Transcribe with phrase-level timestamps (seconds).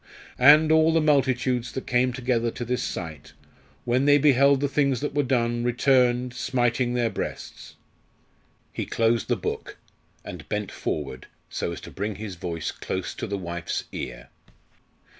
[0.39, 3.33] "_And all the multitudes that came together to this sight,
[3.85, 7.75] when they beheld the things that were done, returned, smiting their breasts_."
[8.73, 9.77] He closed the book,
[10.25, 14.29] and bent forward, so as to bring his voice close to the wife's ear.